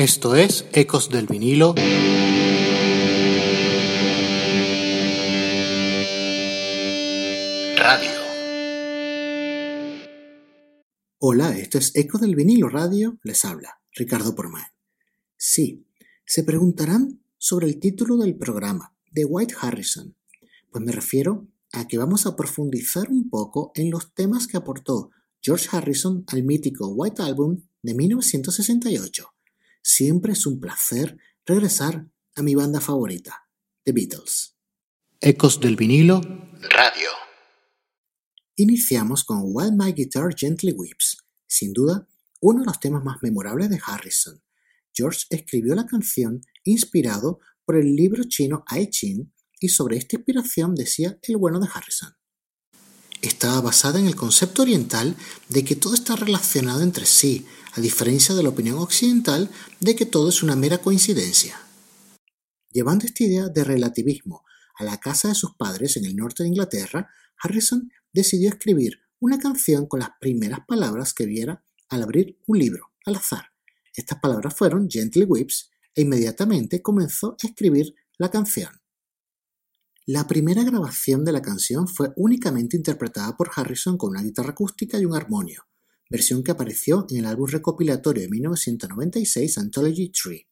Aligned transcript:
Esto 0.00 0.34
es 0.34 0.64
Ecos 0.72 1.10
del 1.10 1.26
vinilo. 1.26 1.74
Radio. 7.76 8.10
Hola, 11.18 11.58
esto 11.58 11.76
es 11.76 11.94
Ecos 11.94 12.22
del 12.22 12.34
vinilo 12.34 12.70
radio, 12.70 13.18
les 13.22 13.44
habla 13.44 13.82
Ricardo 13.92 14.34
Porman. 14.34 14.64
Sí, 15.36 15.86
se 16.24 16.44
preguntarán 16.44 17.22
sobre 17.36 17.66
el 17.66 17.78
título 17.78 18.16
del 18.16 18.38
programa, 18.38 18.96
de 19.10 19.26
White 19.26 19.54
Harrison. 19.60 20.16
Pues 20.72 20.82
me 20.82 20.92
refiero 20.92 21.46
a 21.74 21.86
que 21.86 21.98
vamos 21.98 22.24
a 22.24 22.36
profundizar 22.36 23.10
un 23.10 23.28
poco 23.28 23.70
en 23.74 23.90
los 23.90 24.14
temas 24.14 24.46
que 24.46 24.56
aportó 24.56 25.10
George 25.42 25.68
Harrison 25.70 26.24
al 26.28 26.42
mítico 26.42 26.88
White 26.88 27.20
Album 27.20 27.64
de 27.82 27.92
1968 27.92 29.34
Siempre 29.82 30.32
es 30.34 30.46
un 30.46 30.60
placer 30.60 31.16
regresar 31.46 32.06
a 32.36 32.42
mi 32.42 32.54
banda 32.54 32.80
favorita, 32.80 33.48
The 33.84 33.92
Beatles. 33.92 34.56
Ecos 35.20 35.58
del 35.60 35.76
vinilo 35.76 36.20
Radio. 36.68 37.08
Iniciamos 38.56 39.24
con 39.24 39.40
While 39.44 39.72
My 39.72 39.92
Guitar 39.92 40.34
Gently 40.36 40.72
Weeps, 40.72 41.24
sin 41.46 41.72
duda 41.72 42.06
uno 42.40 42.60
de 42.60 42.66
los 42.66 42.78
temas 42.78 43.04
más 43.04 43.22
memorables 43.22 43.70
de 43.70 43.80
Harrison. 43.84 44.42
George 44.92 45.24
escribió 45.30 45.74
la 45.74 45.86
canción 45.86 46.42
inspirado 46.64 47.40
por 47.64 47.76
el 47.76 47.96
libro 47.96 48.24
chino 48.24 48.64
I 48.70 48.90
Ching 48.90 49.32
y 49.60 49.68
sobre 49.68 49.96
esta 49.96 50.16
inspiración 50.16 50.74
decía 50.74 51.18
el 51.22 51.38
bueno 51.38 51.58
de 51.58 51.68
Harrison. 51.72 52.14
Estaba 53.22 53.60
basada 53.60 53.98
en 53.98 54.06
el 54.06 54.16
concepto 54.16 54.62
oriental 54.62 55.16
de 55.48 55.64
que 55.64 55.76
todo 55.76 55.94
está 55.94 56.16
relacionado 56.16 56.82
entre 56.82 57.06
sí, 57.06 57.46
a 57.74 57.80
diferencia 57.80 58.34
de 58.34 58.42
la 58.42 58.48
opinión 58.48 58.78
occidental 58.78 59.50
de 59.80 59.94
que 59.94 60.06
todo 60.06 60.28
es 60.28 60.42
una 60.42 60.56
mera 60.56 60.78
coincidencia. 60.78 61.60
Llevando 62.70 63.04
esta 63.04 63.24
idea 63.24 63.48
de 63.48 63.64
relativismo 63.64 64.44
a 64.76 64.84
la 64.84 64.98
casa 64.98 65.28
de 65.28 65.34
sus 65.34 65.54
padres 65.56 65.96
en 65.96 66.04
el 66.04 66.16
norte 66.16 66.42
de 66.42 66.48
Inglaterra, 66.48 67.10
Harrison 67.42 67.90
decidió 68.12 68.48
escribir 68.48 69.00
una 69.18 69.38
canción 69.38 69.86
con 69.86 70.00
las 70.00 70.10
primeras 70.20 70.60
palabras 70.66 71.12
que 71.12 71.26
viera 71.26 71.64
al 71.88 72.02
abrir 72.02 72.38
un 72.46 72.58
libro, 72.58 72.92
al 73.04 73.16
azar. 73.16 73.46
Estas 73.94 74.18
palabras 74.20 74.54
fueron 74.54 74.88
Gently 74.88 75.24
Whips 75.24 75.70
e 75.94 76.02
inmediatamente 76.02 76.80
comenzó 76.80 77.36
a 77.42 77.46
escribir 77.46 77.94
la 78.18 78.30
canción. 78.30 78.80
La 80.06 80.26
primera 80.26 80.64
grabación 80.64 81.24
de 81.24 81.32
la 81.32 81.42
canción 81.42 81.86
fue 81.86 82.12
únicamente 82.16 82.76
interpretada 82.76 83.36
por 83.36 83.50
Harrison 83.54 83.98
con 83.98 84.10
una 84.10 84.22
guitarra 84.22 84.50
acústica 84.50 84.98
y 84.98 85.04
un 85.04 85.14
armonio, 85.14 85.66
versión 86.10 86.42
que 86.42 86.50
apareció 86.50 87.06
en 87.08 87.18
el 87.18 87.26
álbum 87.26 87.46
recopilatorio 87.46 88.22
de 88.22 88.28
1996 88.28 89.58
Anthology 89.58 90.10
Tree. 90.10 90.48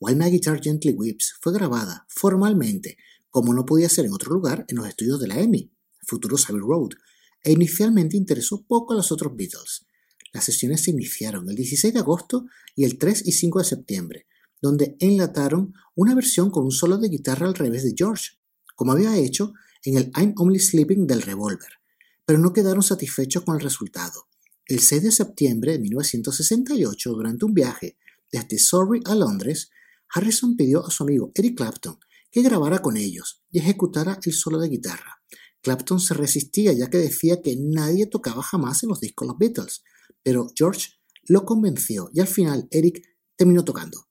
While 0.00 0.16
My 0.16 0.30
Guitar 0.30 0.62
Gently 0.62 0.92
Weeps 0.92 1.34
fue 1.40 1.52
grabada 1.52 2.06
formalmente, 2.08 2.96
como 3.28 3.52
no 3.52 3.66
podía 3.66 3.88
ser 3.88 4.06
en 4.06 4.12
otro 4.12 4.32
lugar, 4.32 4.64
en 4.68 4.76
los 4.76 4.86
estudios 4.86 5.20
de 5.20 5.26
la 5.26 5.40
EMI, 5.40 5.72
futuro 6.06 6.36
Abbey 6.48 6.60
Road, 6.60 6.90
e 7.42 7.52
inicialmente 7.52 8.16
interesó 8.16 8.64
poco 8.66 8.92
a 8.92 8.96
los 8.96 9.10
otros 9.10 9.36
Beatles. 9.36 9.84
Las 10.32 10.44
sesiones 10.44 10.82
se 10.82 10.92
iniciaron 10.92 11.48
el 11.48 11.56
16 11.56 11.92
de 11.92 12.00
agosto 12.00 12.46
y 12.76 12.84
el 12.84 12.96
3 12.96 13.26
y 13.26 13.32
5 13.32 13.58
de 13.58 13.64
septiembre, 13.64 14.26
donde 14.62 14.96
enlataron 15.00 15.74
una 15.96 16.14
versión 16.14 16.50
con 16.50 16.64
un 16.64 16.70
solo 16.72 16.98
de 16.98 17.08
guitarra 17.08 17.48
al 17.48 17.54
revés 17.54 17.82
de 17.82 17.94
George, 17.96 18.30
como 18.76 18.92
había 18.92 19.16
hecho 19.16 19.54
en 19.84 19.96
el 19.98 20.12
I'm 20.16 20.34
Only 20.36 20.60
Sleeping 20.60 21.06
del 21.06 21.22
Revolver, 21.22 21.80
pero 22.24 22.38
no 22.38 22.52
quedaron 22.52 22.82
satisfechos 22.82 23.42
con 23.42 23.56
el 23.56 23.60
resultado. 23.60 24.28
El 24.66 24.80
6 24.80 25.02
de 25.02 25.12
septiembre 25.12 25.72
de 25.72 25.78
1968, 25.78 27.12
durante 27.12 27.44
un 27.44 27.52
viaje 27.52 27.98
desde 28.32 28.58
Surrey 28.58 29.02
a 29.04 29.14
Londres, 29.14 29.68
Harrison 30.08 30.56
pidió 30.56 30.86
a 30.86 30.90
su 30.90 31.02
amigo 31.02 31.32
Eric 31.34 31.58
Clapton 31.58 31.98
que 32.30 32.40
grabara 32.40 32.80
con 32.80 32.96
ellos 32.96 33.42
y 33.50 33.58
ejecutara 33.58 34.18
el 34.24 34.32
solo 34.32 34.58
de 34.58 34.70
guitarra. 34.70 35.22
Clapton 35.60 36.00
se 36.00 36.14
resistía 36.14 36.72
ya 36.72 36.88
que 36.88 36.96
decía 36.96 37.42
que 37.42 37.56
nadie 37.58 38.06
tocaba 38.06 38.42
jamás 38.42 38.82
en 38.82 38.88
los 38.88 39.00
discos 39.00 39.28
los 39.28 39.36
Beatles, 39.36 39.82
pero 40.22 40.50
George 40.56 40.92
lo 41.24 41.44
convenció 41.44 42.10
y 42.14 42.20
al 42.20 42.26
final 42.26 42.66
Eric 42.70 43.02
terminó 43.36 43.66
tocando. 43.66 44.08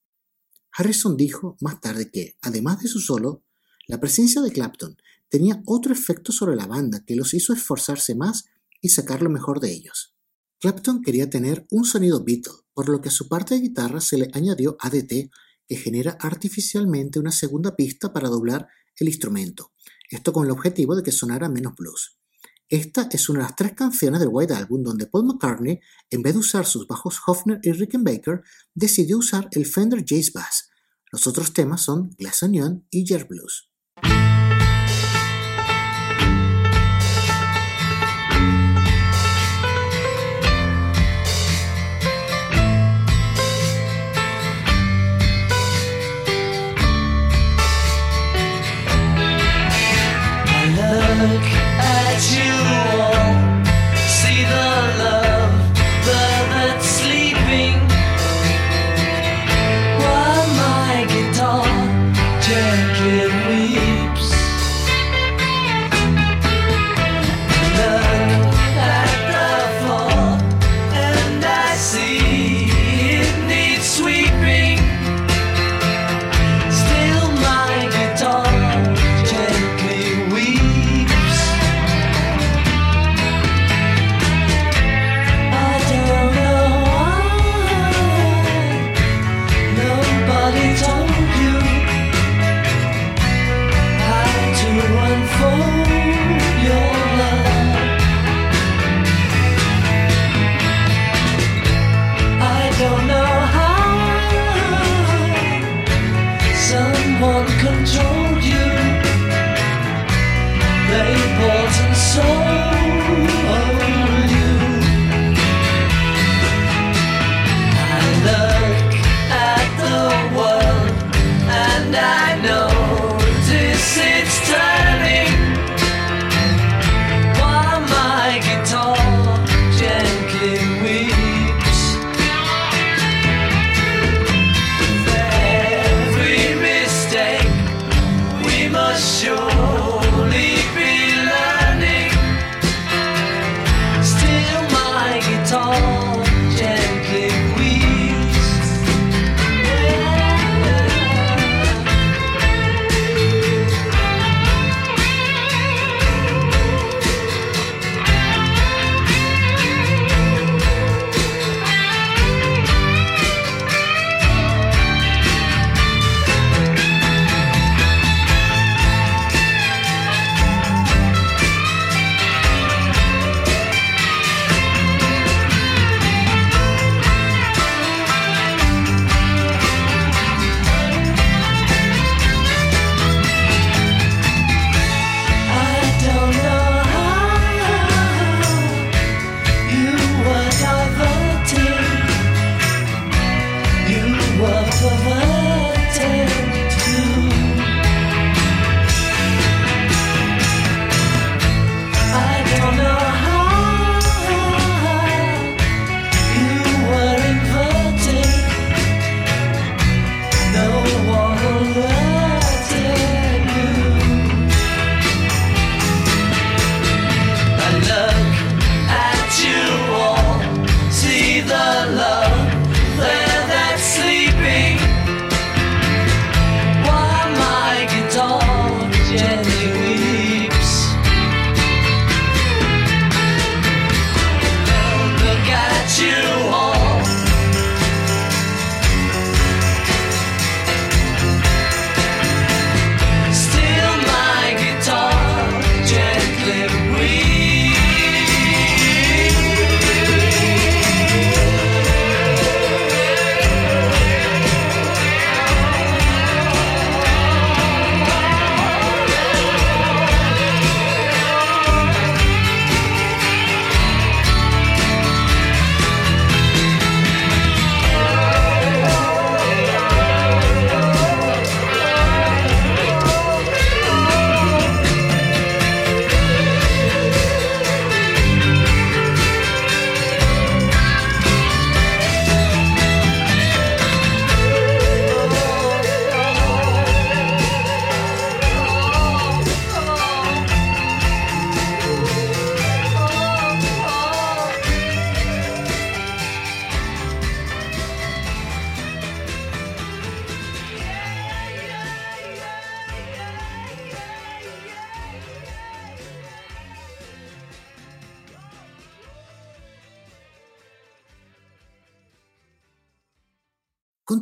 Harrison 0.71 1.17
dijo 1.17 1.57
más 1.61 1.81
tarde 1.81 2.11
que, 2.11 2.37
además 2.43 2.79
de 2.83 2.89
su 2.89 2.99
solo, 2.99 3.43
la 3.87 3.99
presencia 3.99 4.39
de 4.43 4.51
Clapton 4.51 4.97
tenía 5.29 5.63
otro 5.65 5.93
efecto 5.93 6.31
sobre 6.31 6.55
la 6.55 6.67
banda 6.67 7.03
que 7.03 7.15
los 7.15 7.33
hizo 7.33 7.53
esforzarse 7.53 8.13
más 8.13 8.45
y 8.81 8.89
sacar 8.89 9.23
lo 9.23 9.31
mejor 9.31 9.59
de 9.59 9.71
ellos. 9.71 10.12
Clapton 10.63 11.01
quería 11.01 11.29
tener 11.29 11.67
un 11.71 11.83
sonido 11.83 12.23
Beatle, 12.23 12.53
por 12.73 12.87
lo 12.87 13.01
que 13.01 13.09
a 13.09 13.11
su 13.11 13.27
parte 13.27 13.53
de 13.53 13.59
guitarra 13.59 13.99
se 13.99 14.17
le 14.17 14.29
añadió 14.31 14.77
ADT, 14.79 15.29
que 15.67 15.75
genera 15.75 16.15
artificialmente 16.21 17.19
una 17.19 17.33
segunda 17.33 17.75
pista 17.75 18.13
para 18.13 18.29
doblar 18.29 18.69
el 18.95 19.09
instrumento, 19.09 19.73
esto 20.09 20.31
con 20.31 20.45
el 20.45 20.51
objetivo 20.51 20.95
de 20.95 21.03
que 21.03 21.11
sonara 21.11 21.49
menos 21.49 21.75
blues. 21.75 22.17
Esta 22.69 23.09
es 23.11 23.27
una 23.27 23.39
de 23.39 23.43
las 23.43 23.57
tres 23.57 23.73
canciones 23.73 24.21
del 24.21 24.29
White 24.31 24.53
Album 24.53 24.83
donde 24.83 25.05
Paul 25.05 25.25
McCartney, 25.25 25.81
en 26.09 26.21
vez 26.21 26.31
de 26.31 26.39
usar 26.39 26.65
sus 26.65 26.87
bajos 26.87 27.19
Hofner 27.27 27.59
y 27.61 27.73
Rickenbacker, 27.73 28.41
decidió 28.73 29.17
usar 29.17 29.49
el 29.51 29.65
Fender 29.65 30.05
Jazz 30.05 30.31
Bass. 30.31 30.69
Los 31.11 31.27
otros 31.27 31.51
temas 31.51 31.81
son 31.81 32.11
Glass 32.17 32.41
Onion 32.41 32.87
y 32.89 33.03
Jet 33.03 33.27
Blues. 33.27 33.72
took 51.23 51.52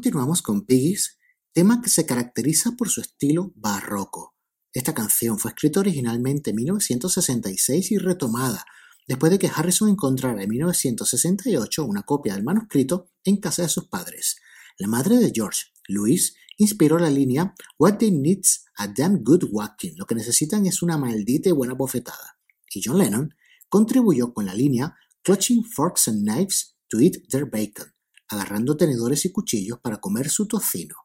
Continuamos 0.02 0.42
con 0.42 0.66
Piggies, 0.66 1.20
tema 1.54 1.80
que 1.80 1.92
se 1.92 2.08
caracteriza 2.08 2.72
por 2.72 2.90
su 2.90 3.02
estilo 3.02 3.54
barroco. 3.56 4.36
Esta 4.74 4.96
canción 4.96 5.38
fue 5.38 5.52
escrita 5.52 5.80
originalmente 5.80 6.50
en 6.50 6.56
1966 6.56 7.92
y 7.92 7.98
retomada 8.00 8.66
después 9.08 9.32
de 9.32 9.38
que 9.38 9.52
Harrison 9.56 9.90
encontrara 9.90 10.42
en 10.42 10.50
1968 10.50 11.86
una 11.86 12.02
copia 12.02 12.34
del 12.34 12.42
manuscrito 12.42 13.12
en 13.24 13.38
casa 13.38 13.62
de 13.62 13.70
sus 13.70 13.90
padres. 13.90 14.38
La 14.80 14.88
madre 14.88 15.18
de 15.18 15.32
George, 15.32 15.66
Louise, 15.88 16.34
inspiró 16.58 16.98
la 16.98 17.12
línea 17.12 17.54
What 17.78 17.98
they 17.98 18.10
need's 18.10 18.66
a 18.78 18.88
damn 18.88 19.24
good 19.24 19.44
whacking. 19.52 19.96
Lo 19.98 20.08
que 20.08 20.16
necesitan 20.16 20.66
es 20.66 20.82
una 20.82 20.98
maldita 20.98 21.50
y 21.50 21.52
buena 21.52 21.76
bofetada. 21.76 22.40
Y 22.74 22.82
John 22.84 22.98
Lennon 22.98 23.36
contribuyó 23.70 24.34
con 24.34 24.48
la 24.48 24.56
línea 24.56 24.96
Clutching 25.22 25.64
forks 25.64 26.08
and 26.08 26.24
knives 26.24 26.76
to 26.90 27.00
eat 27.00 27.18
their 27.30 27.46
bacon 27.46 27.94
agarrando 28.34 28.78
tenedores 28.78 29.26
y 29.26 29.32
cuchillos 29.32 29.80
para 29.80 29.98
comer 29.98 30.30
su 30.30 30.48
tocino. 30.48 30.96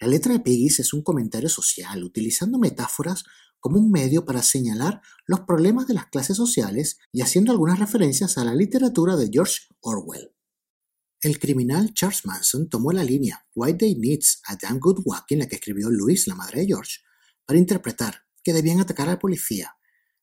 La 0.00 0.08
letra 0.08 0.34
de 0.34 0.40
Piggies 0.40 0.80
es 0.80 0.92
un 0.92 1.02
comentario 1.02 1.48
social, 1.48 2.04
utilizando 2.04 2.58
metáforas 2.58 3.24
como 3.60 3.78
un 3.78 3.90
medio 3.90 4.24
para 4.24 4.42
señalar 4.42 5.00
los 5.26 5.40
problemas 5.40 5.86
de 5.86 5.94
las 5.94 6.06
clases 6.06 6.36
sociales 6.36 6.98
y 7.12 7.22
haciendo 7.22 7.52
algunas 7.52 7.78
referencias 7.78 8.38
a 8.38 8.44
la 8.44 8.54
literatura 8.54 9.16
de 9.16 9.30
George 9.32 9.62
Orwell. 9.80 10.32
El 11.20 11.38
criminal 11.38 11.94
Charles 11.94 12.26
Manson 12.26 12.68
tomó 12.68 12.92
la 12.92 13.02
línea 13.02 13.46
Why 13.54 13.76
They 13.76 13.96
Needs 13.96 14.42
a 14.44 14.56
Damn 14.56 14.78
Good 14.78 15.00
Walking, 15.04 15.38
la 15.38 15.48
que 15.48 15.56
escribió 15.56 15.90
Louise, 15.90 16.28
la 16.28 16.36
madre 16.36 16.60
de 16.60 16.66
George, 16.66 16.98
para 17.46 17.58
interpretar 17.58 18.22
que 18.44 18.52
debían 18.52 18.80
atacar 18.80 19.08
a 19.08 19.12
la 19.12 19.18
policía. 19.18 19.76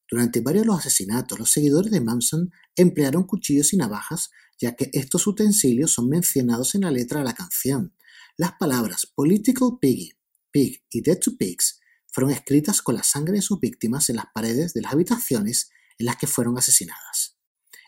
Durante 0.10 0.42
varios 0.42 0.64
de 0.64 0.68
los 0.68 0.78
asesinatos, 0.78 1.40
los 1.40 1.50
seguidores 1.50 1.92
de 1.92 2.00
Manson 2.00 2.52
emplearon 2.76 3.24
cuchillos 3.24 3.74
y 3.74 3.78
navajas 3.78 4.30
ya 4.60 4.76
que 4.76 4.90
estos 4.94 5.28
utensilios 5.28 5.92
son 5.92 6.10
mencionados 6.10 6.76
en 6.76 6.82
la 6.82 6.92
letra 6.92 7.20
de 7.20 7.26
la 7.26 7.34
canción. 7.34 7.96
Las 8.38 8.54
palabras 8.54 9.06
Political 9.14 9.78
Piggy, 9.80 10.12
Pig 10.52 10.84
y 10.90 11.02
Dead 11.02 11.18
to 11.20 11.36
Pigs 11.38 11.80
fueron 12.12 12.32
escritas 12.32 12.82
con 12.82 12.96
la 12.96 13.04
sangre 13.04 13.36
de 13.36 13.42
sus 13.42 13.60
víctimas 13.60 14.10
en 14.10 14.18
las 14.18 14.26
paredes 14.34 14.74
de 14.74 14.82
las 14.82 14.94
habitaciones 14.94 15.72
en 15.98 16.06
las 16.06 16.18
que 16.18 16.28
fueron 16.28 16.58
asesinadas. 16.58 17.38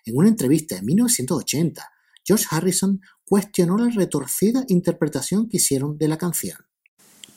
En 0.03 0.17
una 0.17 0.29
entrevista 0.29 0.77
en 0.77 0.85
1980, 0.85 1.89
George 2.23 2.45
Harrison 2.49 3.01
cuestionó 3.23 3.77
la 3.77 3.89
retorcida 3.89 4.65
interpretación 4.67 5.47
que 5.47 5.57
hicieron 5.57 5.97
de 5.97 6.07
la 6.07 6.17
canción. 6.17 6.57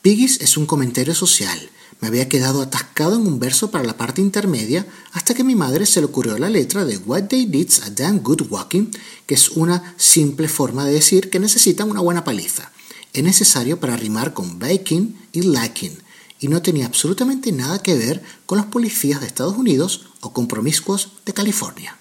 Piggies 0.03 0.41
es 0.41 0.57
un 0.57 0.67
comentario 0.67 1.15
social 1.15 1.71
me 2.01 2.09
había 2.09 2.29
quedado 2.29 2.63
atascado 2.63 3.17
en 3.17 3.27
un 3.27 3.41
verso 3.41 3.71
para 3.71 3.85
la 3.85 3.97
parte 3.97 4.21
intermedia 4.21 4.87
hasta 5.13 5.35
que 5.35 5.45
mi 5.45 5.55
madre 5.55 5.85
se 5.87 6.01
le 6.01 6.07
ocurrió 6.07 6.39
la 6.39 6.49
letra 6.49 6.85
de 6.85 6.97
What 6.97 7.25
They 7.25 7.47
Need's 7.47 7.83
a 7.83 7.91
Damn 7.91 8.21
Good 8.21 8.43
Walking, 8.51 8.91
que 9.27 9.35
es 9.35 9.51
una 9.51 9.95
simple 9.97 10.49
forma 10.49 10.85
de 10.85 10.93
decir 10.93 11.29
que 11.31 11.41
necesitan 11.41 11.91
una 11.91 12.01
buena 12.01 12.25
paliza. 12.25 12.71
Es 13.13 13.25
necesario 13.25 13.81
para 13.81 13.97
rimar 13.97 14.33
con 14.33 14.59
baking 14.59 15.19
y 15.33 15.43
liking, 15.43 15.99
y 16.41 16.47
no 16.47 16.63
tenía 16.63 16.87
absolutamente 16.87 17.51
nada 17.51 17.83
que 17.83 17.97
ver 17.97 18.23
con 18.47 18.59
los 18.59 18.67
policías 18.69 19.21
de 19.21 19.27
Estados 19.27 19.57
Unidos 19.57 20.07
o 20.21 20.33
con 20.33 20.47
promiscuos 20.47 21.13
de 21.27 21.35
California. 21.35 21.99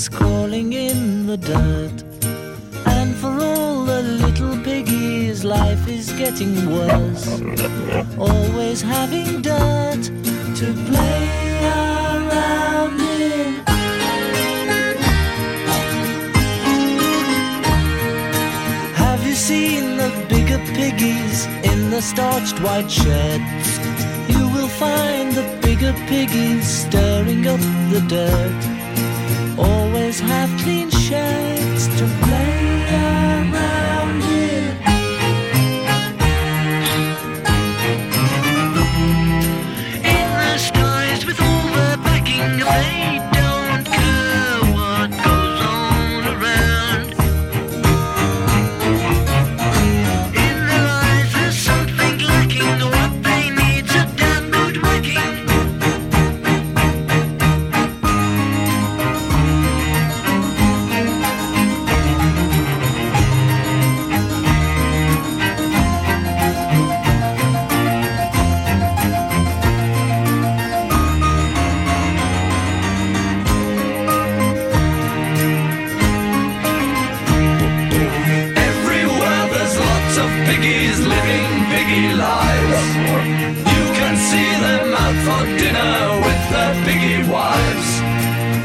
Piggies 0.00 0.08
crawling 0.08 0.72
in 0.72 1.26
the 1.26 1.36
dirt. 1.36 2.04
And 2.86 3.14
for 3.16 3.32
all 3.44 3.84
the 3.84 4.02
little 4.02 4.56
piggies, 4.64 5.44
life 5.44 5.88
is 5.88 6.12
getting 6.12 6.54
worse. 6.70 7.26
Always 8.18 8.82
having 8.82 9.42
dirt 9.42 10.02
to 10.60 10.66
play 10.88 11.28
around 11.64 13.00
in. 13.00 13.54
Have 18.94 19.26
you 19.26 19.34
seen 19.34 19.96
the 19.96 20.10
bigger 20.28 20.60
piggies 20.74 21.46
in 21.70 21.90
the 21.90 22.00
starched 22.00 22.58
white 22.60 22.90
sheds? 22.90 23.78
You 24.28 24.48
will 24.54 24.72
find 24.84 25.32
the 25.32 25.44
bigger 25.60 25.92
piggies 26.08 26.66
stirring 26.84 27.46
up 27.46 27.60
the 27.92 28.02
dirt 28.08 28.79
always 29.60 30.20
have 30.20 30.50
clean 30.62 30.90
shirts 30.90 31.86
to 31.98 32.06
play 32.22 32.49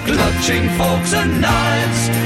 clutching 0.05 0.69
forks 0.77 1.13
and 1.13 1.41
knives 1.41 2.24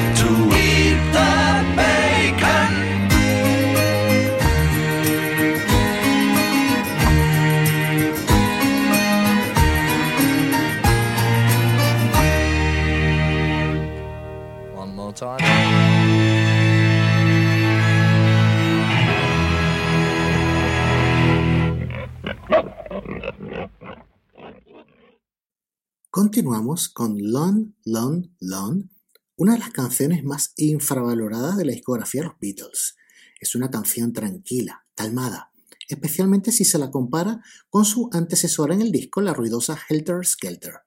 Continuamos 26.21 26.89
con 26.89 27.15
Lon, 27.17 27.77
Lon, 27.85 28.35
Lon, 28.41 28.91
una 29.37 29.53
de 29.53 29.59
las 29.59 29.69
canciones 29.69 30.21
más 30.25 30.51
infravaloradas 30.57 31.55
de 31.55 31.63
la 31.63 31.71
discografía 31.71 32.19
de 32.19 32.27
los 32.27 32.37
Beatles. 32.41 32.97
Es 33.39 33.55
una 33.55 33.71
canción 33.71 34.11
tranquila, 34.11 34.85
calmada, 34.95 35.53
especialmente 35.87 36.51
si 36.51 36.65
se 36.65 36.77
la 36.77 36.91
compara 36.91 37.41
con 37.69 37.85
su 37.85 38.09
antecesora 38.11 38.73
en 38.73 38.81
el 38.81 38.91
disco, 38.91 39.21
la 39.21 39.33
ruidosa 39.33 39.79
Helter 39.87 40.25
Skelter. 40.25 40.81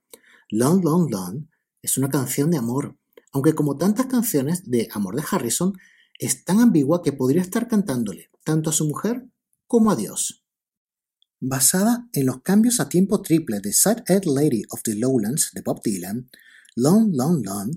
Lon, 0.50 0.82
Lon, 0.84 1.10
Lon 1.10 1.50
es 1.80 1.96
una 1.96 2.10
canción 2.10 2.50
de 2.50 2.58
amor, 2.58 2.98
aunque 3.32 3.54
como 3.54 3.78
tantas 3.78 4.04
canciones 4.08 4.68
de 4.68 4.90
amor 4.92 5.16
de 5.16 5.24
Harrison, 5.30 5.72
es 6.18 6.44
tan 6.44 6.60
ambigua 6.60 7.00
que 7.02 7.14
podría 7.14 7.40
estar 7.40 7.68
cantándole 7.68 8.28
tanto 8.44 8.68
a 8.68 8.74
su 8.74 8.86
mujer 8.86 9.26
como 9.66 9.90
a 9.90 9.96
Dios. 9.96 10.41
Basada 11.44 12.08
en 12.12 12.26
los 12.26 12.40
cambios 12.42 12.78
a 12.78 12.88
tiempo 12.88 13.20
triple 13.20 13.58
de 13.58 13.72
Sad 13.72 14.04
Ed 14.06 14.26
Lady 14.26 14.62
of 14.70 14.80
the 14.84 14.94
Lowlands 14.94 15.50
de 15.52 15.61
Bob 15.61 15.82
Dylan, 15.82 16.30
Long 16.76 17.16
Long 17.16 17.44
Long 17.44 17.76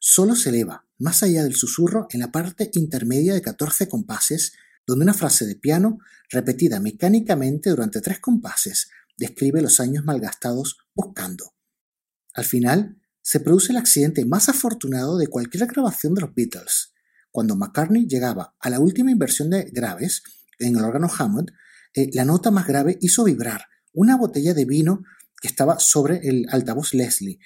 solo 0.00 0.34
se 0.34 0.48
eleva 0.48 0.84
más 0.98 1.22
allá 1.22 1.44
del 1.44 1.54
susurro 1.54 2.08
en 2.10 2.18
la 2.18 2.32
parte 2.32 2.72
intermedia 2.74 3.32
de 3.32 3.40
14 3.40 3.88
compases, 3.88 4.54
donde 4.84 5.04
una 5.04 5.14
frase 5.14 5.46
de 5.46 5.54
piano, 5.54 5.98
repetida 6.28 6.80
mecánicamente 6.80 7.70
durante 7.70 8.00
tres 8.00 8.18
compases, 8.18 8.88
describe 9.16 9.62
los 9.62 9.78
años 9.78 10.04
malgastados 10.04 10.78
buscando. 10.92 11.54
Al 12.32 12.44
final, 12.44 13.00
se 13.22 13.38
produce 13.38 13.70
el 13.70 13.78
accidente 13.78 14.24
más 14.24 14.48
afortunado 14.48 15.18
de 15.18 15.28
cualquier 15.28 15.68
grabación 15.68 16.14
de 16.14 16.22
los 16.22 16.34
Beatles. 16.34 16.92
Cuando 17.30 17.54
McCartney 17.54 18.08
llegaba 18.08 18.56
a 18.58 18.70
la 18.70 18.80
última 18.80 19.12
inversión 19.12 19.50
de 19.50 19.70
graves 19.70 20.24
en 20.58 20.76
el 20.76 20.84
órgano 20.84 21.08
Hammond, 21.16 21.52
eh, 21.94 22.10
la 22.12 22.24
nota 22.24 22.50
más 22.50 22.66
grave 22.66 22.98
hizo 23.00 23.24
vibrar 23.24 23.66
una 23.92 24.16
botella 24.16 24.52
de 24.52 24.64
vino 24.64 25.04
que 25.40 25.48
estaba 25.48 25.78
sobre 25.78 26.28
el 26.28 26.46
altavoz 26.50 26.94
Leslie, 26.94 27.38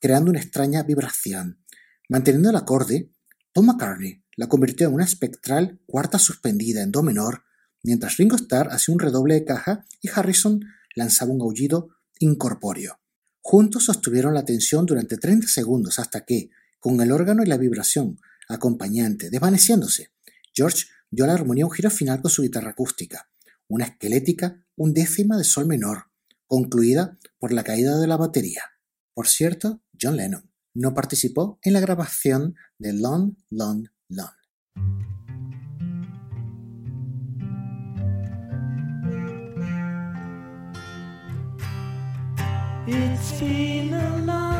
creando 0.00 0.30
una 0.30 0.40
extraña 0.40 0.82
vibración. 0.82 1.64
Manteniendo 2.08 2.50
el 2.50 2.56
acorde, 2.56 3.10
Paul 3.52 3.66
McCartney 3.66 4.22
la 4.36 4.48
convirtió 4.48 4.88
en 4.88 4.94
una 4.94 5.04
espectral 5.04 5.80
cuarta 5.86 6.18
suspendida 6.18 6.82
en 6.82 6.92
do 6.92 7.02
menor, 7.02 7.44
mientras 7.82 8.16
Ringo 8.16 8.36
Starr 8.36 8.68
hacía 8.70 8.92
un 8.92 8.98
redoble 8.98 9.34
de 9.34 9.44
caja 9.44 9.86
y 10.02 10.08
Harrison 10.08 10.60
lanzaba 10.94 11.32
un 11.32 11.40
aullido 11.40 11.88
incorpóreo. 12.18 13.00
Juntos 13.40 13.84
sostuvieron 13.84 14.34
la 14.34 14.44
tensión 14.44 14.86
durante 14.86 15.16
30 15.16 15.46
segundos 15.48 15.98
hasta 15.98 16.24
que, 16.24 16.50
con 16.78 17.00
el 17.00 17.12
órgano 17.12 17.42
y 17.42 17.46
la 17.46 17.56
vibración 17.56 18.18
acompañante 18.48 19.30
desvaneciéndose, 19.30 20.10
George 20.52 20.86
dio 21.10 21.24
a 21.24 21.28
la 21.28 21.34
armonía 21.34 21.66
un 21.66 21.72
giro 21.72 21.90
final 21.90 22.20
con 22.20 22.30
su 22.30 22.42
guitarra 22.42 22.70
acústica, 22.70 23.28
una 23.74 23.86
esquelética 23.86 24.64
undécima 24.76 25.36
de 25.36 25.42
sol 25.42 25.66
menor, 25.66 26.04
concluida 26.46 27.18
por 27.40 27.52
la 27.52 27.64
caída 27.64 27.98
de 27.98 28.06
la 28.06 28.16
batería. 28.16 28.62
Por 29.14 29.26
cierto, 29.26 29.82
John 30.00 30.16
Lennon 30.16 30.48
no 30.74 30.94
participó 30.94 31.58
en 31.60 31.72
la 31.72 31.80
grabación 31.80 32.54
de 32.78 32.92
Long, 32.92 33.34
Long, 33.50 33.88
Long. 34.08 34.30
Long, 44.20 44.53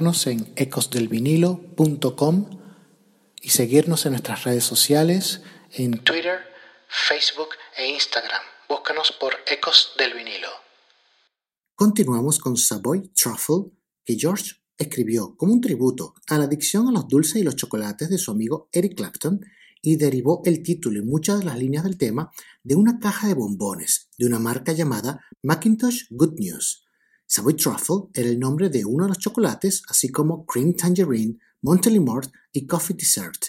en 0.00 0.52
ecosdelvinilo.com 0.56 2.50
y 3.40 3.50
seguirnos 3.50 4.04
en 4.06 4.12
nuestras 4.12 4.42
redes 4.42 4.64
sociales 4.64 5.42
en 5.70 5.98
Twitter, 6.02 6.40
Facebook 6.88 7.50
e 7.76 7.90
Instagram. 7.90 8.42
Búscanos 8.68 9.12
por 9.12 9.34
Ecos 9.46 9.92
del 9.96 10.14
Vinilo. 10.14 10.48
Continuamos 11.76 12.40
con 12.40 12.56
Savoy 12.56 13.08
Truffle, 13.14 13.70
que 14.04 14.16
George 14.18 14.54
escribió 14.76 15.36
como 15.36 15.52
un 15.52 15.60
tributo 15.60 16.14
a 16.26 16.38
la 16.38 16.44
adicción 16.46 16.88
a 16.88 16.92
los 16.92 17.06
dulces 17.06 17.36
y 17.36 17.44
los 17.44 17.54
chocolates 17.54 18.10
de 18.10 18.18
su 18.18 18.32
amigo 18.32 18.68
Eric 18.72 18.96
Clapton 18.96 19.46
y 19.80 19.94
derivó 19.94 20.42
el 20.44 20.64
título 20.64 20.98
y 20.98 21.04
muchas 21.04 21.38
de 21.38 21.44
las 21.44 21.56
líneas 21.56 21.84
del 21.84 21.98
tema 21.98 22.32
de 22.64 22.74
una 22.74 22.98
caja 22.98 23.28
de 23.28 23.34
bombones 23.34 24.08
de 24.18 24.26
una 24.26 24.40
marca 24.40 24.72
llamada 24.72 25.20
Macintosh 25.42 26.06
Good 26.10 26.40
News. 26.40 26.83
Savoy 27.26 27.54
Truffle 27.54 28.10
era 28.14 28.28
el 28.28 28.38
nombre 28.38 28.68
de 28.68 28.84
uno 28.84 29.04
de 29.04 29.08
los 29.08 29.18
chocolates, 29.18 29.82
así 29.88 30.10
como 30.10 30.46
Cream 30.46 30.74
Tangerine, 30.74 31.38
Montelimort 31.62 32.32
y 32.52 32.66
Coffee 32.66 32.96
Dessert. 32.96 33.46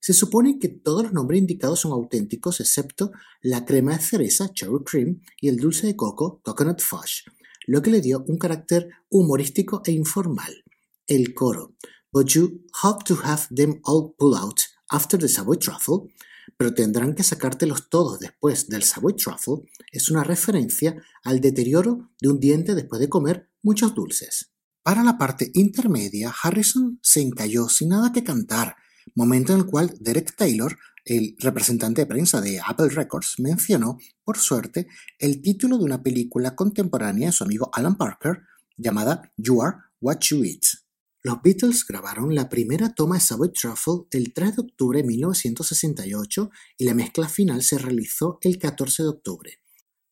Se 0.00 0.12
supone 0.12 0.58
que 0.58 0.68
todos 0.68 1.04
los 1.04 1.12
nombres 1.12 1.40
indicados 1.40 1.80
son 1.80 1.92
auténticos 1.92 2.60
excepto 2.60 3.12
la 3.42 3.64
crema 3.64 3.96
de 3.96 4.02
cereza, 4.02 4.52
Cherry 4.52 4.84
Cream, 4.84 5.20
y 5.40 5.48
el 5.48 5.56
dulce 5.56 5.86
de 5.86 5.96
coco, 5.96 6.40
Coconut 6.42 6.80
Fudge 6.80 7.24
lo 7.68 7.82
que 7.82 7.90
le 7.90 8.00
dio 8.00 8.24
un 8.26 8.38
carácter 8.38 8.88
humorístico 9.10 9.82
e 9.84 9.92
informal. 9.92 10.64
El 11.06 11.34
coro, 11.34 11.74
But 12.10 12.28
you 12.28 12.62
hope 12.82 13.04
to 13.04 13.16
have 13.22 13.46
them 13.54 13.80
all 13.84 14.14
pull 14.18 14.34
out 14.34 14.62
after 14.90 15.18
the 15.18 15.28
Savoy 15.28 15.58
Truffle, 15.58 16.08
pero 16.56 16.74
tendrán 16.74 17.14
que 17.14 17.22
sacártelos 17.22 17.88
todos 17.88 18.18
después 18.18 18.68
del 18.68 18.82
Savoy 18.82 19.16
Truffle, 19.16 19.68
es 19.92 20.10
una 20.10 20.24
referencia 20.24 20.96
al 21.24 21.40
deterioro 21.40 22.10
de 22.20 22.28
un 22.28 22.40
diente 22.40 22.74
después 22.74 23.00
de 23.00 23.08
comer 23.08 23.50
muchos 23.62 23.94
dulces. 23.94 24.52
Para 24.82 25.02
la 25.02 25.18
parte 25.18 25.50
intermedia, 25.54 26.34
Harrison 26.42 26.98
se 27.02 27.20
encalló 27.20 27.68
sin 27.68 27.90
nada 27.90 28.12
que 28.12 28.24
cantar, 28.24 28.76
momento 29.14 29.52
en 29.52 29.60
el 29.60 29.66
cual 29.66 29.94
Derek 30.00 30.34
Taylor 30.36 30.76
el 31.08 31.36
representante 31.38 32.02
de 32.02 32.06
prensa 32.06 32.42
de 32.42 32.60
Apple 32.60 32.90
Records 32.90 33.36
mencionó, 33.38 33.98
por 34.24 34.36
suerte, 34.36 34.88
el 35.18 35.40
título 35.40 35.78
de 35.78 35.84
una 35.84 36.02
película 36.02 36.54
contemporánea 36.54 37.28
de 37.28 37.32
su 37.32 37.44
amigo 37.44 37.70
Alan 37.72 37.96
Parker 37.96 38.42
llamada 38.76 39.32
You 39.38 39.62
Are 39.62 39.76
What 40.00 40.18
You 40.20 40.44
Eat. 40.44 40.87
Los 41.22 41.42
Beatles 41.42 41.84
grabaron 41.86 42.34
la 42.34 42.48
primera 42.48 42.94
toma 42.94 43.16
de 43.16 43.20
Savoy 43.20 43.52
Truffle 43.52 44.06
el 44.12 44.32
3 44.32 44.56
de 44.56 44.62
octubre 44.62 45.02
de 45.02 45.08
1968 45.08 46.50
y 46.78 46.84
la 46.84 46.94
mezcla 46.94 47.28
final 47.28 47.62
se 47.62 47.78
realizó 47.78 48.38
el 48.42 48.58
14 48.58 49.02
de 49.02 49.08
octubre. 49.08 49.60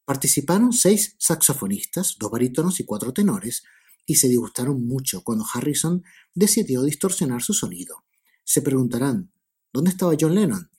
Participaron 0.05 0.73
seis 0.73 1.17
saxofonistas, 1.19 2.17
dos 2.19 2.31
barítonos 2.31 2.81
y 2.81 2.85
cuatro 2.85 3.13
tenores, 3.13 3.65
y 4.05 4.17
se 4.17 4.29
disgustaron 4.29 4.87
mucho 4.87 5.23
cuando 5.23 5.45
Harrison 5.53 6.05
decidió 6.35 6.83
distorsionar 6.83 7.43
su 7.43 7.55
sonido. 7.55 8.05
Se 8.45 8.63
preguntarán, 8.63 9.33
¿dónde 9.73 9.91
estaba 9.91 10.15
John 10.19 10.35
Lennon? 10.35 10.71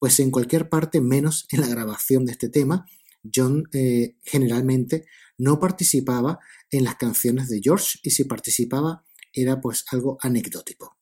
pues 0.00 0.18
en 0.18 0.32
cualquier 0.32 0.68
parte 0.68 1.00
menos 1.00 1.46
en 1.52 1.60
la 1.60 1.68
grabación 1.68 2.24
de 2.24 2.32
este 2.32 2.48
tema. 2.48 2.86
John 3.32 3.68
eh, 3.72 4.16
generalmente 4.22 5.04
no 5.36 5.60
participaba 5.60 6.40
en 6.70 6.84
las 6.84 6.96
canciones 6.96 7.50
de 7.50 7.60
George 7.62 7.98
y 8.02 8.10
si 8.10 8.24
participaba 8.24 9.04
era 9.32 9.60
pues 9.60 9.84
algo 9.90 10.18
anecdótico. 10.20 10.96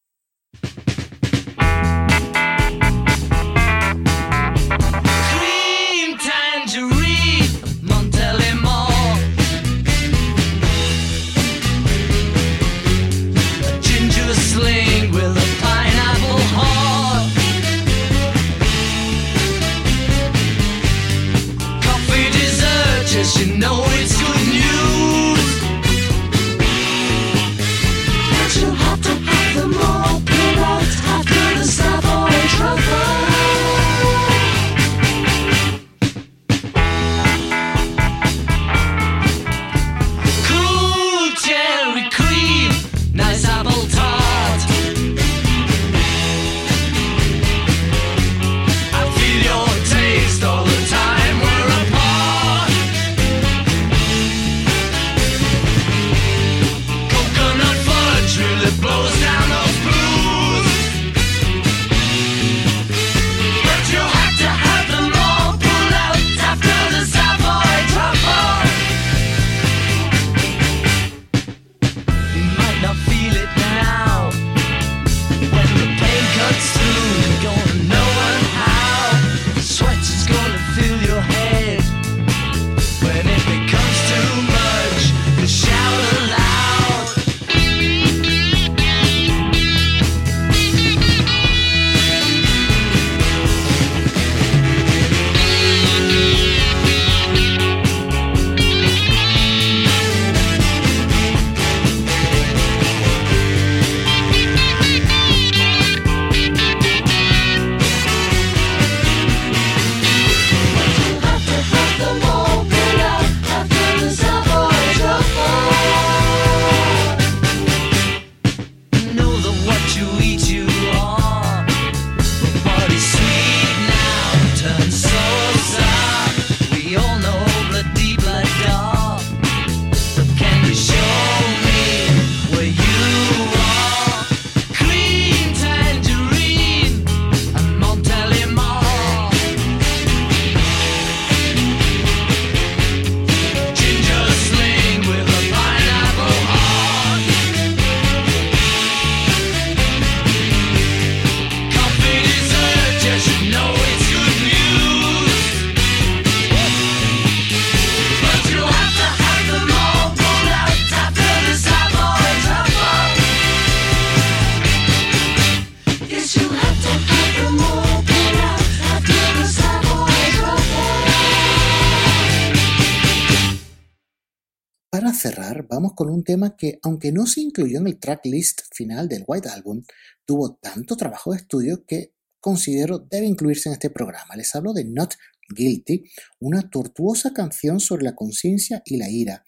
Con 175.99 176.11
un 176.11 176.23
tema 176.23 176.57
que, 176.57 176.79
aunque 176.85 177.11
no 177.11 177.27
se 177.27 177.41
incluyó 177.41 177.81
en 177.81 177.89
el 177.89 177.99
tracklist 177.99 178.61
final 178.73 179.09
del 179.09 179.25
White 179.27 179.49
Album, 179.49 179.83
tuvo 180.25 180.55
tanto 180.55 180.97
trabajo 180.97 181.33
de 181.33 181.39
estudio 181.39 181.85
que 181.85 182.15
considero 182.39 183.01
debe 183.01 183.27
incluirse 183.27 183.69
en 183.69 183.73
este 183.73 183.91
programa. 183.91 184.37
Les 184.37 184.55
hablo 184.55 184.73
de 184.73 184.85
Not 184.85 185.17
Guilty, 185.53 186.05
una 186.39 186.71
tortuosa 186.71 187.33
canción 187.33 187.81
sobre 187.81 188.05
la 188.05 188.15
conciencia 188.15 188.81
y 188.85 188.97
la 188.97 189.11
ira, 189.11 189.45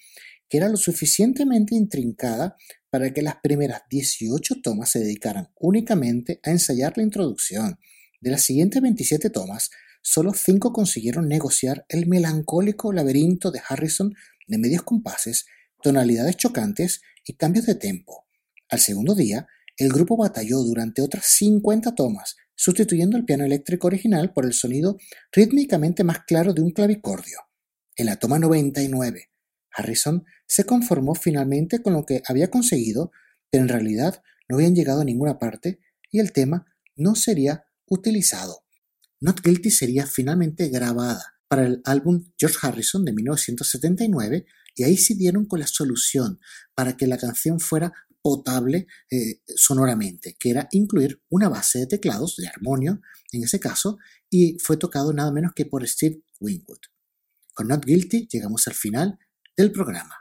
que 0.48 0.56
era 0.56 0.68
lo 0.68 0.76
suficientemente 0.76 1.76
intrincada 1.76 2.56
para 2.90 3.12
que 3.12 3.22
las 3.22 3.36
primeras 3.40 3.82
18 3.88 4.56
tomas 4.60 4.90
se 4.90 4.98
dedicaran 4.98 5.52
únicamente 5.54 6.40
a 6.42 6.50
ensayar 6.50 6.94
la 6.96 7.04
introducción. 7.04 7.78
De 8.20 8.32
las 8.32 8.42
siguientes 8.42 8.82
27 8.82 9.30
tomas, 9.30 9.70
solo 10.02 10.32
5 10.34 10.72
consiguieron 10.72 11.28
negociar 11.28 11.86
el 11.88 12.08
melancólico 12.08 12.92
laberinto 12.92 13.52
de 13.52 13.62
Harrison 13.68 14.12
de 14.48 14.58
medios 14.58 14.82
compases, 14.82 15.46
tonalidades 15.82 16.36
chocantes 16.36 17.02
y 17.24 17.34
cambios 17.34 17.66
de 17.66 17.74
tempo. 17.74 18.26
Al 18.68 18.80
segundo 18.80 19.14
día, 19.14 19.46
el 19.76 19.90
grupo 19.90 20.16
batalló 20.16 20.58
durante 20.58 21.02
otras 21.02 21.26
50 21.26 21.94
tomas, 21.94 22.36
sustituyendo 22.54 23.16
el 23.16 23.24
piano 23.24 23.44
eléctrico 23.44 23.86
original 23.86 24.32
por 24.32 24.44
el 24.44 24.52
sonido 24.52 24.98
rítmicamente 25.32 26.04
más 26.04 26.20
claro 26.26 26.52
de 26.52 26.62
un 26.62 26.70
clavicordio. 26.70 27.38
En 27.96 28.06
la 28.06 28.16
toma 28.16 28.38
99, 28.38 29.30
Harrison 29.72 30.24
se 30.46 30.64
conformó 30.64 31.14
finalmente 31.14 31.82
con 31.82 31.94
lo 31.94 32.04
que 32.04 32.22
había 32.26 32.50
conseguido, 32.50 33.12
pero 33.50 33.62
en 33.62 33.68
realidad 33.68 34.22
no 34.48 34.56
habían 34.56 34.74
llegado 34.74 35.00
a 35.00 35.04
ninguna 35.04 35.38
parte 35.38 35.80
y 36.10 36.18
el 36.20 36.32
tema 36.32 36.66
no 36.96 37.14
sería 37.14 37.64
utilizado. 37.86 38.64
Not 39.20 39.40
Guilty 39.42 39.70
sería 39.70 40.06
finalmente 40.06 40.68
grabada 40.68 41.40
para 41.48 41.66
el 41.66 41.80
álbum 41.84 42.30
George 42.38 42.58
Harrison 42.62 43.04
de 43.04 43.12
1979 43.12 44.46
y 44.80 44.82
ahí 44.82 44.96
se 44.96 45.14
dieron 45.14 45.44
con 45.44 45.60
la 45.60 45.66
solución 45.66 46.40
para 46.74 46.96
que 46.96 47.06
la 47.06 47.18
canción 47.18 47.60
fuera 47.60 47.92
potable 48.22 48.86
eh, 49.10 49.42
sonoramente, 49.54 50.38
que 50.40 50.48
era 50.48 50.68
incluir 50.70 51.22
una 51.28 51.50
base 51.50 51.80
de 51.80 51.86
teclados 51.86 52.36
de 52.38 52.48
armonio 52.48 53.02
en 53.30 53.44
ese 53.44 53.60
caso 53.60 53.98
y 54.30 54.56
fue 54.58 54.78
tocado 54.78 55.12
nada 55.12 55.30
menos 55.32 55.52
que 55.54 55.66
por 55.66 55.86
Steve 55.86 56.22
Winwood. 56.40 56.78
Con 57.52 57.68
Not 57.68 57.84
Guilty 57.84 58.26
llegamos 58.32 58.66
al 58.68 58.74
final 58.74 59.18
del 59.54 59.70
programa. 59.70 60.14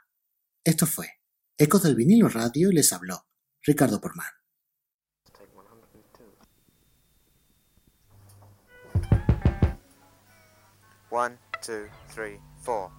Esto 0.66 0.86
fue 0.86 1.08
Ecos 1.58 1.84
del 1.84 1.96
vinilo 1.96 2.28
radio 2.28 2.70
y 2.70 2.74
les 2.74 2.92
habló 2.92 3.30
Ricardo 3.64 4.02
Porman. 4.02 4.28
One, 11.12 11.38
two, 11.66 11.88
three, 12.14 12.42
four. 12.60 12.92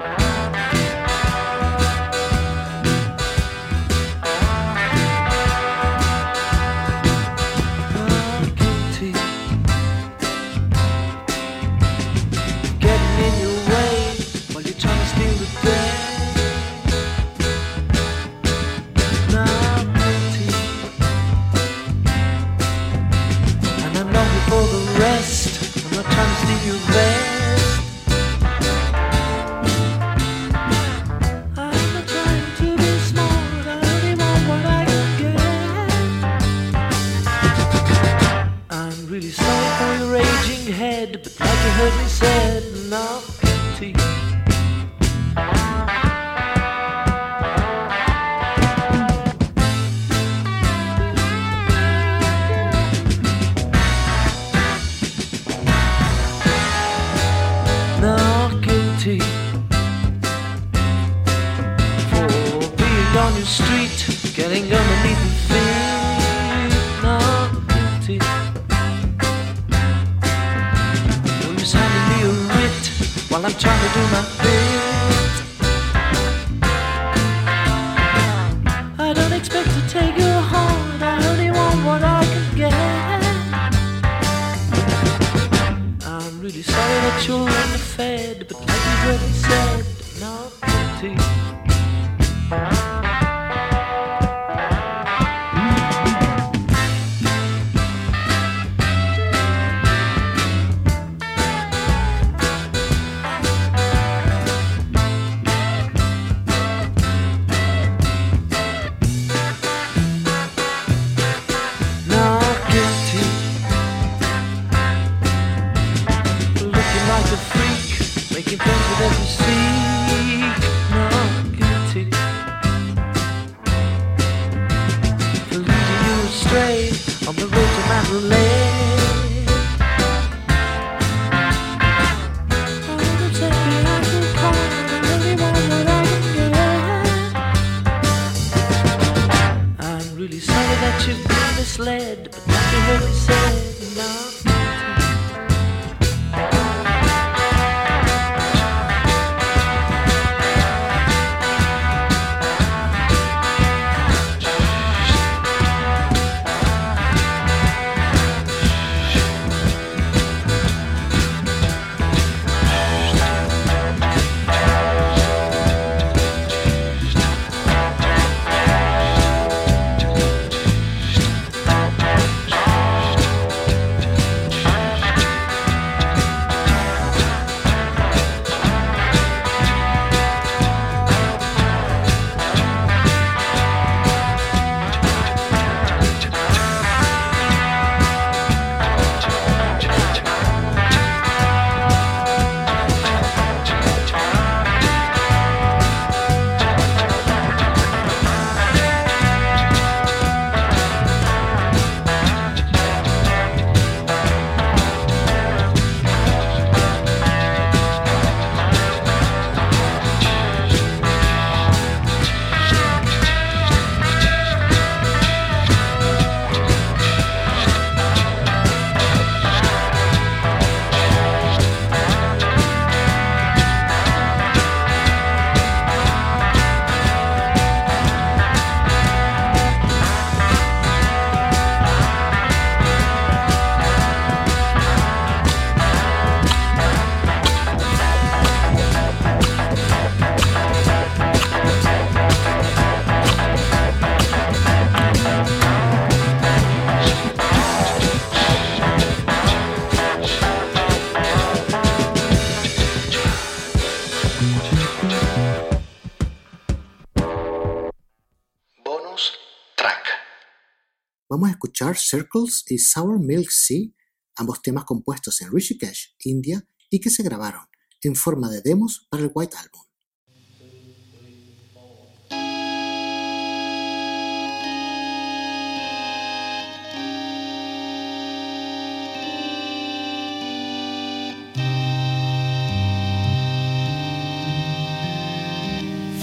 Vamos 261.40 261.52
a 261.52 261.52
escuchar 261.52 261.96
Circles 261.96 262.64
y 262.68 262.76
Sour 262.76 263.18
Milk 263.18 263.50
Sea, 263.50 263.88
ambos 264.36 264.60
temas 264.60 264.84
compuestos 264.84 265.40
en 265.40 265.50
Rishikesh, 265.50 266.14
India, 266.24 266.62
y 266.90 267.00
que 267.00 267.08
se 267.08 267.22
grabaron 267.22 267.62
en 268.02 268.14
forma 268.14 268.50
de 268.50 268.60
demos 268.60 269.06
para 269.08 269.22
el 269.22 269.30
White 269.32 269.56
Album. 269.56 269.80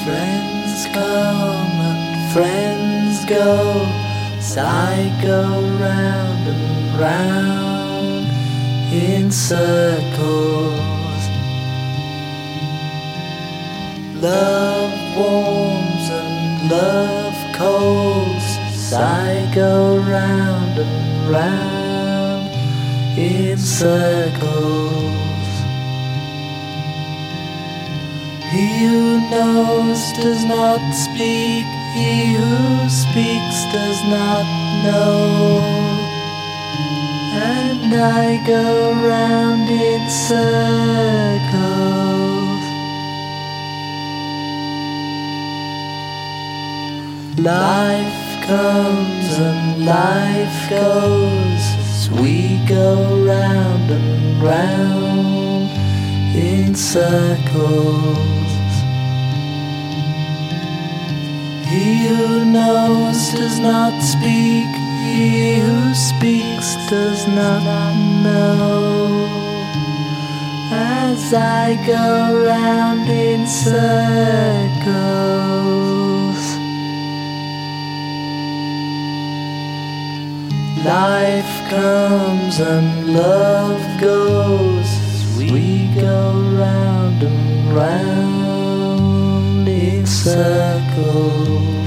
Friends 0.06 0.86
come 0.94 1.82
and 1.82 2.34
friends 2.34 3.26
go, 3.26 4.07
I 4.58 5.16
go 5.22 5.62
round 5.80 6.48
and 6.48 7.00
round 7.00 8.26
in 8.92 9.32
circles. 9.32 10.78
Love 14.20 14.94
warms 15.16 16.10
and 16.10 16.72
love 16.72 17.56
colds, 17.56 18.58
I 18.94 19.52
go 19.54 19.98
round 19.98 20.80
and 20.80 21.30
round 21.30 22.50
in 23.16 23.58
circles. 23.60 24.98
He 28.52 28.88
who 28.88 29.30
knows 29.30 30.02
does 30.14 30.44
not 30.46 30.82
speak, 30.94 31.66
he 31.98 32.34
who 32.40 32.90
speaks 32.90 33.58
does 33.78 34.00
not 34.18 34.46
know. 34.86 35.18
And 37.54 37.92
I 37.94 38.26
go 38.46 38.66
round 39.14 39.68
in 39.70 40.02
circles. 40.30 40.58
Life 47.54 48.24
comes 48.48 49.30
and 49.50 49.86
life 49.86 50.60
goes 50.70 51.28
we 52.12 52.58
go 52.68 53.26
round 53.26 53.92
and 53.92 54.42
round 54.42 55.70
in 56.36 56.76
circles. 56.76 58.37
He 61.78 62.08
who 62.08 62.44
knows 62.44 63.34
does 63.34 63.60
not 63.60 63.94
speak, 64.02 64.72
he 65.14 65.60
who 65.60 65.94
speaks 65.94 66.76
does 66.90 67.28
not 67.28 67.94
know. 68.24 69.28
As 70.72 71.36
I 71.36 71.76
go 71.86 72.44
round 72.48 73.08
in 73.08 73.46
circles. 73.46 73.78
Life 80.84 81.70
comes 81.70 82.60
and 82.60 83.14
love 83.14 84.02
goes 84.02 84.90
we 85.38 85.94
go 85.94 86.42
round 86.58 87.22
and 87.22 87.76
round 87.76 88.47
circles. 90.24 91.78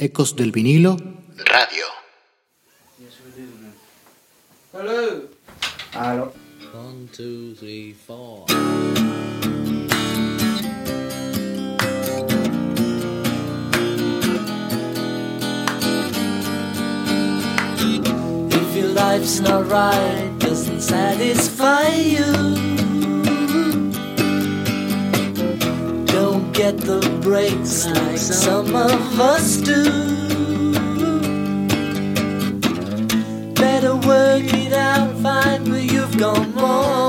Ecos 0.00 0.36
del 0.36 0.52
vinilo 0.52 1.07
three, 7.58 7.92
four. 7.92 8.44
If 18.50 18.76
your 18.76 18.90
life's 18.90 19.40
not 19.40 19.68
right, 19.68 20.36
doesn't 20.38 20.82
satisfy 20.82 21.88
you. 21.88 22.32
Don't 26.06 26.52
get 26.52 26.78
the 26.78 27.00
breaks 27.22 27.86
like 27.86 28.18
some 28.18 28.72
of 28.76 29.20
us 29.20 29.56
do. 29.56 29.82
Better 33.54 33.96
work 33.96 34.44
it 34.44 34.72
out, 34.72 35.16
find 35.16 35.68
where 35.68 35.80
you've 35.80 36.16
gone 36.16 36.54
wrong. 36.54 37.07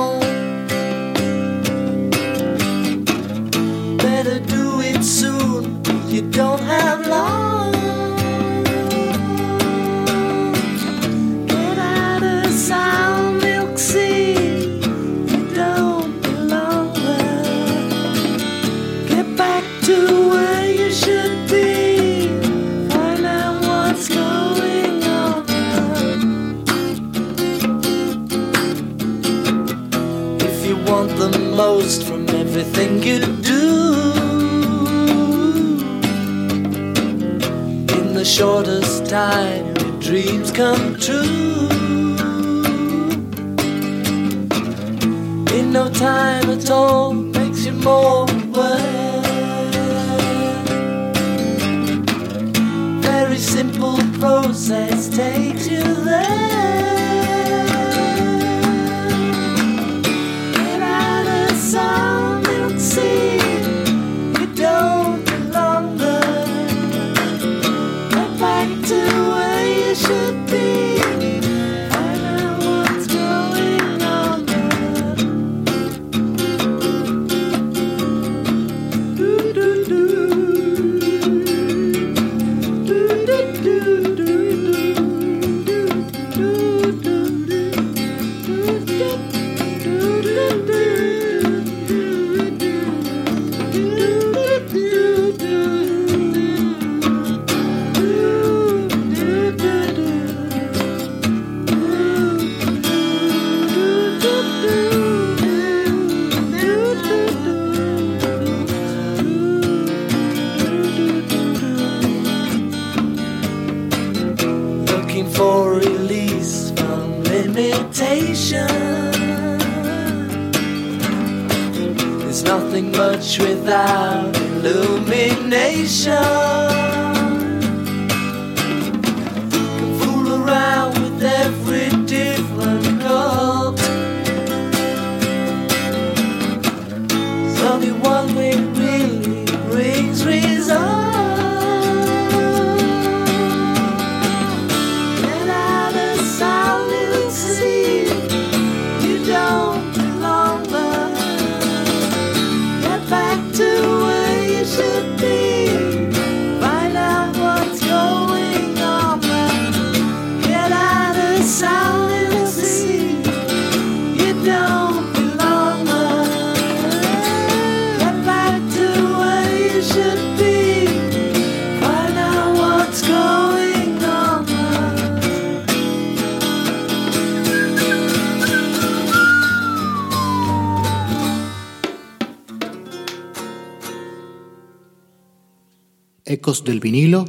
Críticos 186.49 186.63
del 186.63 186.79
Vinilo 186.79 187.25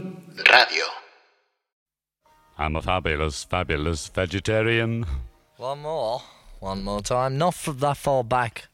Radio. 0.46 0.85
I'm 2.56 2.76
a 2.76 2.80
fabulous, 2.80 3.44
fabulous 3.44 4.09
vegetarian. 4.09 5.04
One 5.59 5.83
more. 5.83 6.22
One 6.61 6.83
more 6.83 7.02
time. 7.02 7.37
Not 7.37 7.54
that 7.80 7.98
far 7.98 8.24
back. 8.24 8.68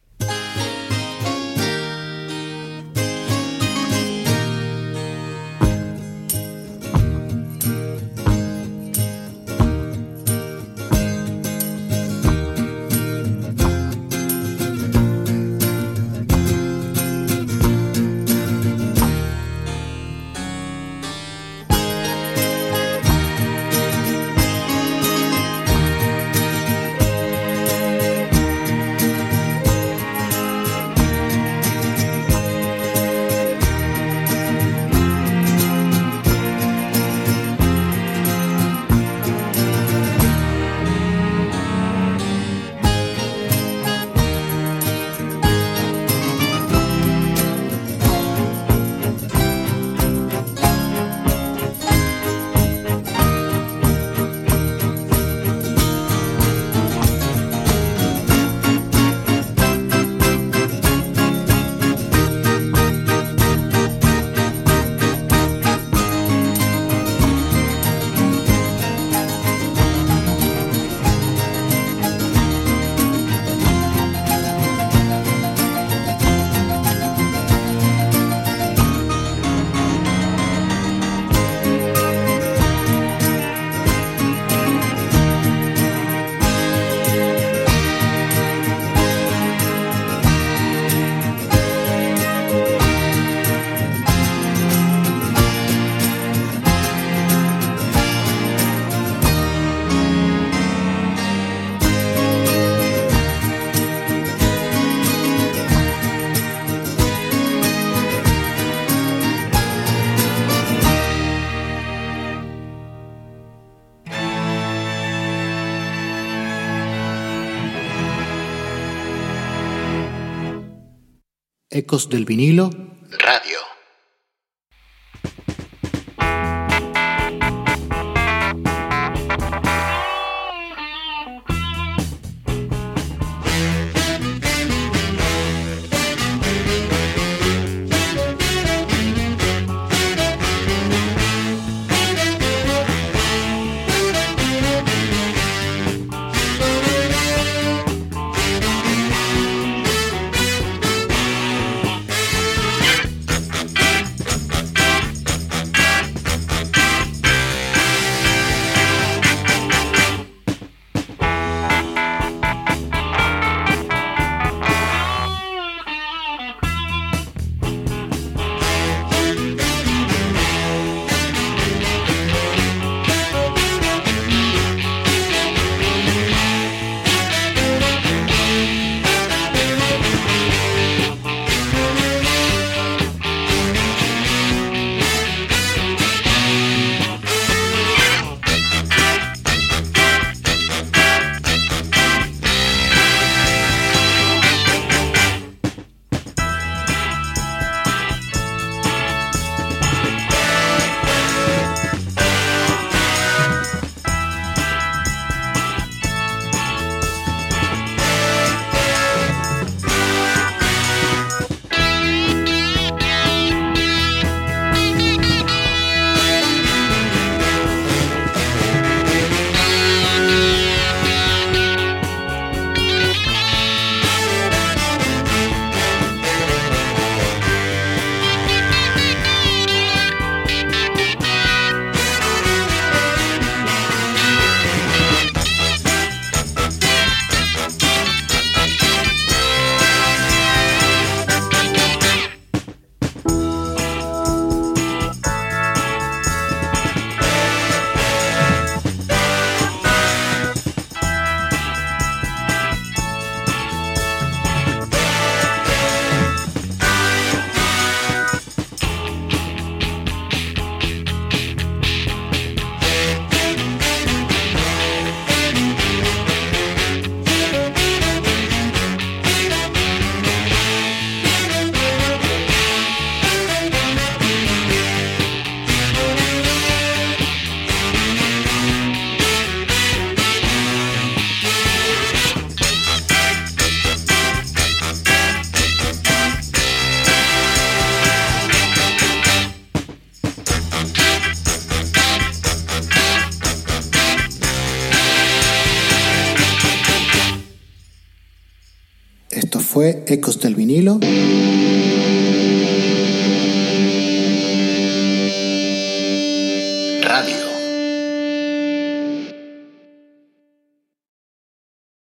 Ecos 121.87 122.09
del 122.09 122.25
vinilo. 122.25 122.69
Radio. 123.17 123.66